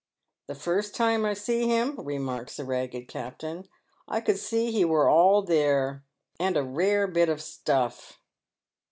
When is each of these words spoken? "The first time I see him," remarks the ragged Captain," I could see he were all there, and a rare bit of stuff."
"The 0.47 0.55
first 0.55 0.95
time 0.95 1.25
I 1.25 1.35
see 1.35 1.67
him," 1.67 1.95
remarks 1.95 2.57
the 2.57 2.65
ragged 2.65 3.07
Captain," 3.07 3.67
I 4.07 4.19
could 4.19 4.39
see 4.39 4.71
he 4.71 4.83
were 4.83 5.07
all 5.07 5.43
there, 5.43 6.03
and 6.39 6.57
a 6.57 6.63
rare 6.63 7.05
bit 7.05 7.29
of 7.29 7.39
stuff." 7.39 8.19